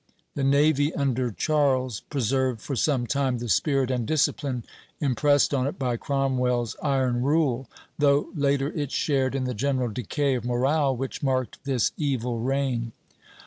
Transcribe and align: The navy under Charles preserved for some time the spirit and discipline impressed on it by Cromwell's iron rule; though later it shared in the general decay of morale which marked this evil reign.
The 0.33 0.43
navy 0.43 0.91
under 0.95 1.29
Charles 1.29 1.99
preserved 1.99 2.59
for 2.59 2.75
some 2.75 3.05
time 3.05 3.37
the 3.37 3.47
spirit 3.47 3.91
and 3.91 4.07
discipline 4.07 4.63
impressed 4.99 5.53
on 5.53 5.67
it 5.67 5.77
by 5.77 5.95
Cromwell's 5.95 6.75
iron 6.81 7.21
rule; 7.21 7.69
though 7.99 8.31
later 8.33 8.71
it 8.71 8.91
shared 8.91 9.35
in 9.35 9.43
the 9.43 9.53
general 9.53 9.89
decay 9.91 10.33
of 10.33 10.43
morale 10.43 10.95
which 10.95 11.21
marked 11.21 11.63
this 11.65 11.91
evil 11.99 12.39
reign. 12.39 12.93